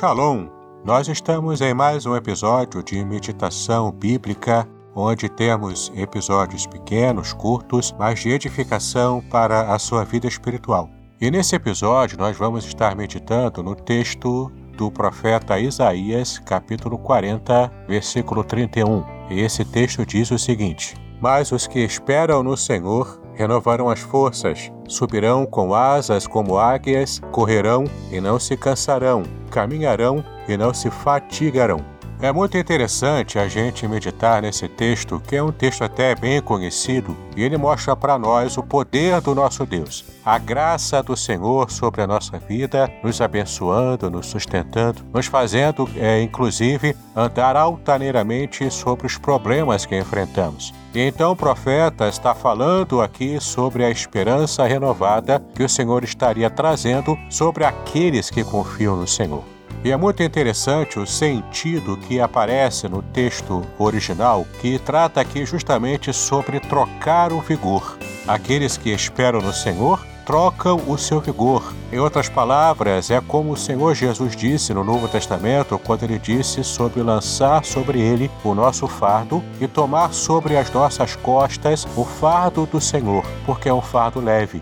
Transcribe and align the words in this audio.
Shalom! 0.00 0.46
Nós 0.82 1.08
estamos 1.08 1.60
em 1.60 1.74
mais 1.74 2.06
um 2.06 2.16
episódio 2.16 2.82
de 2.82 3.04
meditação 3.04 3.92
bíblica, 3.92 4.66
onde 4.94 5.28
temos 5.28 5.92
episódios 5.94 6.66
pequenos, 6.66 7.34
curtos, 7.34 7.94
mas 7.98 8.20
de 8.20 8.30
edificação 8.30 9.22
para 9.30 9.74
a 9.74 9.78
sua 9.78 10.02
vida 10.02 10.26
espiritual. 10.26 10.88
E 11.20 11.30
nesse 11.30 11.54
episódio 11.54 12.16
nós 12.16 12.34
vamos 12.34 12.64
estar 12.64 12.96
meditando 12.96 13.62
no 13.62 13.74
texto 13.74 14.50
do 14.74 14.90
profeta 14.90 15.60
Isaías, 15.60 16.38
capítulo 16.38 16.96
40, 16.96 17.70
versículo 17.86 18.42
31. 18.42 19.04
E 19.28 19.40
esse 19.40 19.66
texto 19.66 20.06
diz 20.06 20.30
o 20.30 20.38
seguinte: 20.38 20.94
Mas 21.20 21.52
os 21.52 21.66
que 21.66 21.78
esperam 21.78 22.42
no 22.42 22.56
Senhor 22.56 23.19
renovarão 23.34 23.88
as 23.88 24.00
forças, 24.00 24.70
subirão 24.88 25.46
com 25.46 25.74
asas 25.74 26.26
como 26.26 26.58
águias, 26.58 27.20
correrão 27.32 27.84
e 28.10 28.20
não 28.20 28.38
se 28.38 28.56
cansarão, 28.56 29.22
caminharão 29.50 30.24
e 30.48 30.56
não 30.56 30.74
se 30.74 30.90
fatigarão. 30.90 31.99
É 32.22 32.30
muito 32.30 32.58
interessante 32.58 33.38
a 33.38 33.48
gente 33.48 33.88
meditar 33.88 34.42
nesse 34.42 34.68
texto, 34.68 35.22
que 35.26 35.36
é 35.36 35.42
um 35.42 35.50
texto 35.50 35.82
até 35.82 36.14
bem 36.14 36.42
conhecido, 36.42 37.16
e 37.34 37.42
ele 37.42 37.56
mostra 37.56 37.96
para 37.96 38.18
nós 38.18 38.58
o 38.58 38.62
poder 38.62 39.22
do 39.22 39.34
nosso 39.34 39.64
Deus, 39.64 40.04
a 40.22 40.36
graça 40.36 41.02
do 41.02 41.16
Senhor 41.16 41.70
sobre 41.70 42.02
a 42.02 42.06
nossa 42.06 42.38
vida, 42.38 42.92
nos 43.02 43.22
abençoando, 43.22 44.10
nos 44.10 44.26
sustentando, 44.26 45.02
nos 45.14 45.24
fazendo, 45.24 45.88
é, 45.96 46.20
inclusive, 46.20 46.94
andar 47.16 47.56
altaneiramente 47.56 48.70
sobre 48.70 49.06
os 49.06 49.16
problemas 49.16 49.86
que 49.86 49.98
enfrentamos. 49.98 50.74
E 50.94 51.00
então 51.00 51.32
o 51.32 51.36
profeta 51.36 52.06
está 52.06 52.34
falando 52.34 53.00
aqui 53.00 53.40
sobre 53.40 53.82
a 53.82 53.90
esperança 53.90 54.66
renovada 54.66 55.42
que 55.54 55.62
o 55.62 55.68
Senhor 55.70 56.04
estaria 56.04 56.50
trazendo 56.50 57.18
sobre 57.30 57.64
aqueles 57.64 58.28
que 58.28 58.44
confiam 58.44 58.94
no 58.94 59.06
Senhor. 59.06 59.59
E 59.82 59.90
é 59.90 59.96
muito 59.96 60.22
interessante 60.22 60.98
o 60.98 61.06
sentido 61.06 61.96
que 61.96 62.20
aparece 62.20 62.86
no 62.86 63.00
texto 63.00 63.64
original, 63.78 64.46
que 64.60 64.78
trata 64.78 65.22
aqui 65.22 65.46
justamente 65.46 66.12
sobre 66.12 66.60
trocar 66.60 67.32
o 67.32 67.40
vigor. 67.40 67.96
Aqueles 68.28 68.76
que 68.76 68.90
esperam 68.90 69.40
no 69.40 69.54
Senhor 69.54 70.04
trocam 70.26 70.76
o 70.86 70.98
seu 70.98 71.18
vigor. 71.18 71.74
Em 71.90 71.98
outras 71.98 72.28
palavras, 72.28 73.10
é 73.10 73.22
como 73.22 73.52
o 73.52 73.56
Senhor 73.56 73.94
Jesus 73.94 74.36
disse 74.36 74.74
no 74.74 74.84
Novo 74.84 75.08
Testamento, 75.08 75.78
quando 75.78 76.02
ele 76.02 76.18
disse 76.18 76.62
sobre 76.62 77.02
lançar 77.02 77.64
sobre 77.64 78.00
ele 78.00 78.30
o 78.44 78.54
nosso 78.54 78.86
fardo 78.86 79.42
e 79.58 79.66
tomar 79.66 80.12
sobre 80.12 80.58
as 80.58 80.70
nossas 80.70 81.16
costas 81.16 81.88
o 81.96 82.04
fardo 82.04 82.66
do 82.66 82.80
Senhor, 82.80 83.24
porque 83.46 83.70
é 83.70 83.74
um 83.74 83.80
fardo 83.80 84.20
leve. 84.20 84.60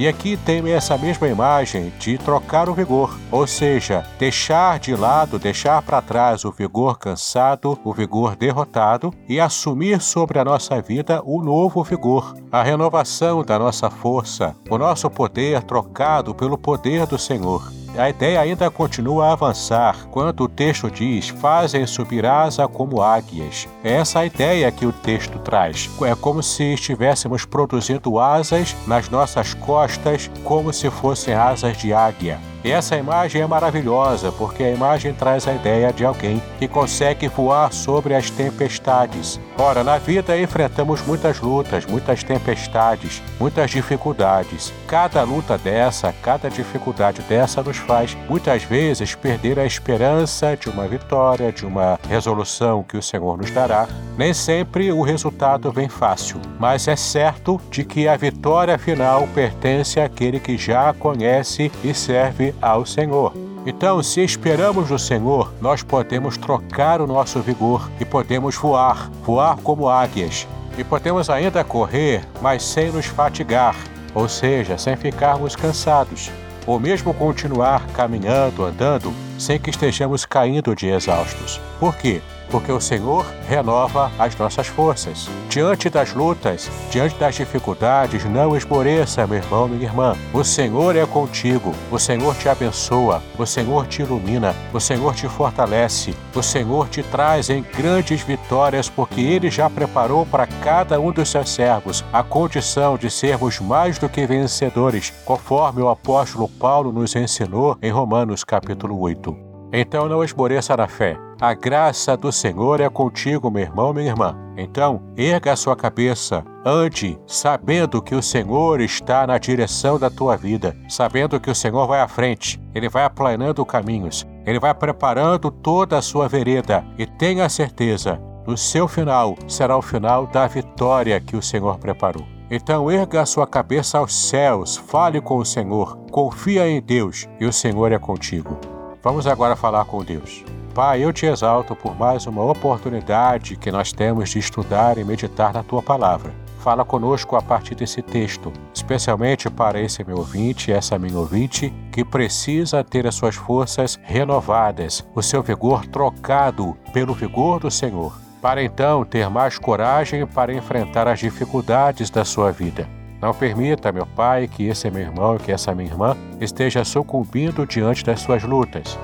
E 0.00 0.08
aqui 0.08 0.34
tem 0.34 0.66
essa 0.72 0.96
mesma 0.96 1.28
imagem 1.28 1.92
de 1.98 2.16
trocar 2.16 2.70
o 2.70 2.74
vigor, 2.74 3.14
ou 3.30 3.46
seja, 3.46 4.02
deixar 4.18 4.78
de 4.78 4.96
lado, 4.96 5.38
deixar 5.38 5.82
para 5.82 6.00
trás 6.00 6.42
o 6.42 6.50
vigor 6.50 6.98
cansado, 6.98 7.78
o 7.84 7.92
vigor 7.92 8.34
derrotado 8.34 9.12
e 9.28 9.38
assumir 9.38 10.00
sobre 10.00 10.38
a 10.38 10.44
nossa 10.44 10.80
vida 10.80 11.20
o 11.22 11.42
novo 11.42 11.84
vigor, 11.84 12.34
a 12.50 12.62
renovação 12.62 13.44
da 13.44 13.58
nossa 13.58 13.90
força, 13.90 14.56
o 14.70 14.78
nosso 14.78 15.10
poder 15.10 15.62
trocado 15.64 16.34
pelo 16.34 16.56
poder 16.56 17.06
do 17.06 17.18
Senhor 17.18 17.70
a 18.00 18.08
ideia 18.08 18.40
ainda 18.40 18.70
continua 18.70 19.26
a 19.26 19.32
avançar 19.32 20.06
quando 20.10 20.44
o 20.44 20.48
texto 20.48 20.90
diz: 20.90 21.28
fazem 21.28 21.86
subir 21.86 22.24
asa 22.24 22.66
como 22.66 23.02
águias. 23.02 23.68
É 23.84 23.94
essa 23.94 24.20
a 24.20 24.26
ideia 24.26 24.70
que 24.72 24.86
o 24.86 24.92
texto 24.92 25.38
traz. 25.38 25.90
É 26.02 26.14
como 26.14 26.42
se 26.42 26.74
estivéssemos 26.74 27.44
produzindo 27.44 28.18
asas 28.18 28.74
nas 28.86 29.08
nossas 29.08 29.54
costas, 29.54 30.30
como 30.44 30.72
se 30.72 30.90
fossem 30.90 31.34
asas 31.34 31.76
de 31.76 31.92
águia. 31.92 32.49
E 32.62 32.70
essa 32.70 32.94
imagem 32.94 33.40
é 33.40 33.46
maravilhosa 33.46 34.30
porque 34.30 34.62
a 34.62 34.70
imagem 34.70 35.14
traz 35.14 35.48
a 35.48 35.54
ideia 35.54 35.92
de 35.92 36.04
alguém 36.04 36.42
que 36.58 36.68
consegue 36.68 37.26
voar 37.26 37.72
sobre 37.72 38.14
as 38.14 38.28
tempestades. 38.28 39.40
Ora, 39.58 39.82
na 39.82 39.96
vida 39.96 40.38
enfrentamos 40.38 41.00
muitas 41.06 41.40
lutas, 41.40 41.86
muitas 41.86 42.22
tempestades, 42.22 43.22
muitas 43.38 43.70
dificuldades. 43.70 44.72
Cada 44.86 45.22
luta 45.22 45.56
dessa, 45.56 46.14
cada 46.22 46.50
dificuldade 46.50 47.22
dessa 47.22 47.62
nos 47.62 47.78
faz 47.78 48.16
muitas 48.28 48.62
vezes 48.62 49.14
perder 49.14 49.58
a 49.58 49.64
esperança 49.64 50.54
de 50.54 50.68
uma 50.68 50.86
vitória, 50.86 51.50
de 51.50 51.64
uma 51.64 51.98
resolução 52.08 52.82
que 52.82 52.96
o 52.96 53.02
Senhor 53.02 53.38
nos 53.38 53.50
dará. 53.50 53.88
Nem 54.18 54.34
sempre 54.34 54.92
o 54.92 55.00
resultado 55.00 55.72
vem 55.72 55.88
fácil, 55.88 56.40
mas 56.58 56.86
é 56.88 56.96
certo 56.96 57.58
de 57.70 57.84
que 57.84 58.06
a 58.06 58.16
vitória 58.16 58.76
final 58.76 59.26
pertence 59.34 59.98
àquele 59.98 60.38
que 60.38 60.58
já 60.58 60.92
conhece 60.92 61.72
e 61.82 61.94
serve 61.94 62.49
ao 62.60 62.86
Senhor. 62.86 63.32
Então, 63.66 64.02
se 64.02 64.22
esperamos 64.22 64.90
no 64.90 64.98
Senhor, 64.98 65.52
nós 65.60 65.82
podemos 65.82 66.36
trocar 66.36 67.00
o 67.00 67.06
nosso 67.06 67.40
vigor 67.40 67.90
e 68.00 68.04
podemos 68.04 68.56
voar, 68.56 69.10
voar 69.22 69.56
como 69.58 69.88
águias. 69.88 70.48
E 70.78 70.84
podemos 70.84 71.28
ainda 71.28 71.62
correr, 71.62 72.22
mas 72.40 72.62
sem 72.62 72.90
nos 72.90 73.06
fatigar, 73.06 73.76
ou 74.14 74.28
seja, 74.28 74.78
sem 74.78 74.96
ficarmos 74.96 75.54
cansados, 75.54 76.30
ou 76.66 76.80
mesmo 76.80 77.12
continuar 77.12 77.86
caminhando, 77.88 78.64
andando, 78.64 79.12
sem 79.38 79.58
que 79.58 79.70
estejamos 79.70 80.24
caindo 80.24 80.74
de 80.74 80.88
exaustos. 80.88 81.60
Por 81.78 81.94
quê? 81.96 82.22
Porque 82.50 82.72
o 82.72 82.80
Senhor 82.80 83.24
renova 83.48 84.10
as 84.18 84.36
nossas 84.36 84.66
forças. 84.66 85.28
Diante 85.48 85.88
das 85.88 86.12
lutas, 86.12 86.70
diante 86.90 87.14
das 87.16 87.34
dificuldades, 87.34 88.24
não 88.24 88.56
esmoreça, 88.56 89.26
meu 89.26 89.38
irmão, 89.38 89.68
minha 89.68 89.84
irmã. 89.84 90.16
O 90.32 90.44
Senhor 90.44 90.96
é 90.96 91.06
contigo, 91.06 91.74
o 91.90 91.98
Senhor 91.98 92.34
te 92.36 92.48
abençoa, 92.48 93.22
o 93.38 93.46
Senhor 93.46 93.86
te 93.86 94.02
ilumina, 94.02 94.54
o 94.72 94.80
Senhor 94.80 95.14
te 95.14 95.28
fortalece, 95.28 96.14
o 96.34 96.42
Senhor 96.42 96.88
te 96.88 97.02
traz 97.02 97.50
em 97.50 97.62
grandes 97.62 98.20
vitórias, 98.22 98.88
porque 98.88 99.20
Ele 99.20 99.50
já 99.50 99.70
preparou 99.70 100.26
para 100.26 100.46
cada 100.46 101.00
um 101.00 101.12
dos 101.12 101.30
seus 101.30 101.50
servos 101.50 102.04
a 102.12 102.22
condição 102.22 102.96
de 102.96 103.10
sermos 103.10 103.60
mais 103.60 103.98
do 103.98 104.08
que 104.08 104.26
vencedores, 104.26 105.12
conforme 105.24 105.82
o 105.82 105.88
apóstolo 105.88 106.48
Paulo 106.48 106.92
nos 106.92 107.14
ensinou 107.14 107.76
em 107.80 107.90
Romanos 107.90 108.44
capítulo 108.44 108.98
8. 109.00 109.36
Então 109.72 110.08
não 110.08 110.24
esmoreça 110.24 110.76
na 110.76 110.88
fé. 110.88 111.16
A 111.40 111.54
graça 111.54 112.18
do 112.18 112.30
Senhor 112.30 112.82
é 112.82 112.90
contigo, 112.90 113.50
meu 113.50 113.62
irmão, 113.62 113.94
minha 113.94 114.08
irmã. 114.08 114.36
Então, 114.58 115.00
erga 115.16 115.54
a 115.54 115.56
sua 115.56 115.74
cabeça, 115.74 116.44
ande, 116.66 117.18
sabendo 117.26 118.02
que 118.02 118.14
o 118.14 118.22
Senhor 118.22 118.78
está 118.82 119.26
na 119.26 119.38
direção 119.38 119.98
da 119.98 120.10
tua 120.10 120.36
vida, 120.36 120.76
sabendo 120.86 121.40
que 121.40 121.50
o 121.50 121.54
Senhor 121.54 121.86
vai 121.86 122.02
à 122.02 122.06
frente, 122.06 122.60
ele 122.74 122.90
vai 122.90 123.04
aplanando 123.04 123.64
caminhos, 123.64 124.26
ele 124.44 124.60
vai 124.60 124.74
preparando 124.74 125.50
toda 125.50 125.96
a 125.96 126.02
sua 126.02 126.28
vereda 126.28 126.84
e 126.98 127.06
tenha 127.06 127.48
certeza, 127.48 128.20
no 128.46 128.54
seu 128.54 128.86
final 128.86 129.34
será 129.48 129.78
o 129.78 129.82
final 129.82 130.26
da 130.26 130.46
vitória 130.46 131.18
que 131.20 131.38
o 131.38 131.42
Senhor 131.42 131.78
preparou. 131.78 132.26
Então 132.50 132.90
erga 132.90 133.22
a 133.22 133.26
sua 133.26 133.46
cabeça 133.46 133.96
aos 133.96 134.14
céus, 134.14 134.76
fale 134.76 135.22
com 135.22 135.38
o 135.38 135.46
Senhor, 135.46 135.96
confia 136.10 136.68
em 136.68 136.82
Deus 136.82 137.26
e 137.40 137.46
o 137.46 137.52
Senhor 137.52 137.92
é 137.92 137.98
contigo. 137.98 138.58
Vamos 139.02 139.26
agora 139.26 139.56
falar 139.56 139.86
com 139.86 140.04
Deus. 140.04 140.44
Pai, 140.74 141.02
eu 141.02 141.12
te 141.12 141.26
exalto 141.26 141.74
por 141.74 141.98
mais 141.98 142.26
uma 142.26 142.44
oportunidade 142.44 143.56
que 143.56 143.72
nós 143.72 143.92
temos 143.92 144.30
de 144.30 144.38
estudar 144.38 144.98
e 144.98 145.04
meditar 145.04 145.52
na 145.52 145.64
tua 145.64 145.82
palavra. 145.82 146.32
Fala 146.60 146.84
conosco 146.84 147.34
a 147.34 147.42
partir 147.42 147.74
desse 147.74 148.00
texto, 148.00 148.52
especialmente 148.72 149.50
para 149.50 149.80
esse 149.80 150.04
meu 150.04 150.18
ouvinte, 150.18 150.70
essa 150.70 150.96
minha 150.96 151.18
ouvinte, 151.18 151.74
que 151.90 152.04
precisa 152.04 152.84
ter 152.84 153.04
as 153.04 153.16
suas 153.16 153.34
forças 153.34 153.98
renovadas, 154.02 155.04
o 155.12 155.22
seu 155.22 155.42
vigor 155.42 155.84
trocado 155.86 156.76
pelo 156.92 157.14
vigor 157.14 157.58
do 157.58 157.70
Senhor, 157.70 158.16
para 158.40 158.62
então 158.62 159.04
ter 159.04 159.28
mais 159.28 159.58
coragem 159.58 160.24
para 160.24 160.54
enfrentar 160.54 161.08
as 161.08 161.18
dificuldades 161.18 162.10
da 162.10 162.24
sua 162.24 162.52
vida. 162.52 162.88
Não 163.20 163.34
permita, 163.34 163.90
meu 163.90 164.06
Pai, 164.06 164.46
que 164.46 164.68
esse 164.68 164.88
meu 164.88 165.02
irmão 165.02 165.36
que 165.36 165.50
essa 165.50 165.74
minha 165.74 165.90
irmã 165.90 166.16
esteja 166.40 166.84
sucumbindo 166.84 167.66
diante 167.66 168.04
das 168.04 168.20
suas 168.20 168.44
lutas, 168.44 168.96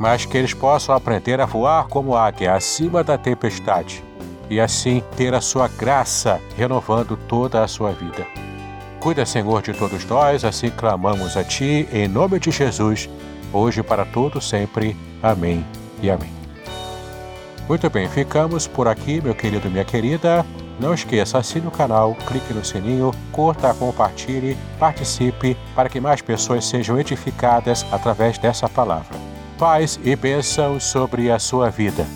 mas 0.00 0.24
que 0.24 0.38
eles 0.38 0.54
possam 0.54 0.94
aprender 0.94 1.42
a 1.42 1.44
voar 1.44 1.86
como 1.86 2.16
águia 2.16 2.54
acima 2.54 3.04
da 3.04 3.18
tempestade 3.18 4.02
e 4.48 4.58
assim 4.58 5.02
ter 5.14 5.34
a 5.34 5.42
sua 5.42 5.68
graça 5.68 6.40
renovando 6.56 7.18
toda 7.28 7.62
a 7.62 7.68
sua 7.68 7.92
vida. 7.92 8.26
Cuida, 8.98 9.26
Senhor, 9.26 9.60
de 9.60 9.74
todos 9.74 10.02
nós, 10.06 10.42
assim 10.42 10.70
clamamos 10.70 11.36
a 11.36 11.44
Ti, 11.44 11.86
em 11.92 12.08
nome 12.08 12.40
de 12.40 12.50
Jesus, 12.50 13.10
hoje 13.52 13.82
para 13.82 14.06
todo 14.06 14.40
sempre. 14.40 14.96
Amém 15.22 15.64
e 16.02 16.10
amém. 16.10 16.32
Muito 17.68 17.88
bem, 17.90 18.08
ficamos 18.08 18.66
por 18.66 18.88
aqui, 18.88 19.20
meu 19.20 19.34
querido 19.34 19.68
e 19.68 19.70
minha 19.70 19.84
querida. 19.84 20.46
Não 20.80 20.94
esqueça, 20.94 21.36
assine 21.36 21.66
o 21.66 21.70
canal, 21.70 22.16
clique 22.26 22.54
no 22.54 22.64
sininho, 22.64 23.12
curta, 23.30 23.74
compartilhe, 23.74 24.56
participe 24.78 25.56
para 25.74 25.90
que 25.90 26.00
mais 26.00 26.22
pessoas 26.22 26.64
sejam 26.64 26.98
edificadas 26.98 27.84
através 27.92 28.38
dessa 28.38 28.66
palavra. 28.66 29.29
Paz 29.60 30.00
e 30.02 30.16
bênção 30.16 30.80
sobre 30.80 31.30
a 31.30 31.38
sua 31.38 31.68
vida. 31.68 32.06